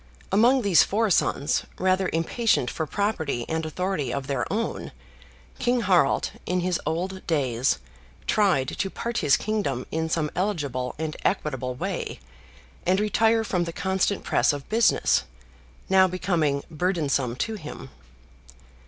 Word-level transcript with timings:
Among 0.31 0.63
these 0.63 0.81
four 0.81 1.11
sons, 1.11 1.61
rather 1.77 2.09
impatient 2.11 2.71
for 2.71 2.87
property 2.87 3.45
and 3.47 3.63
authority 3.67 4.11
of 4.11 4.25
their 4.25 4.51
own, 4.51 4.93
King 5.59 5.81
Harald, 5.81 6.31
in 6.47 6.61
his 6.61 6.81
old 6.87 7.27
days, 7.27 7.77
tried 8.25 8.69
to 8.69 8.89
part 8.89 9.19
his 9.19 9.37
kingdom 9.37 9.85
in 9.91 10.09
some 10.09 10.31
eligible 10.35 10.95
and 10.97 11.15
equitable 11.23 11.75
way, 11.75 12.19
and 12.83 12.99
retire 12.99 13.43
from 13.43 13.65
the 13.65 13.71
constant 13.73 14.23
press 14.23 14.53
of 14.53 14.67
business, 14.69 15.21
now 15.87 16.07
becoming 16.07 16.63
burdensome 16.71 17.35
to 17.35 17.53
him. 17.53 17.91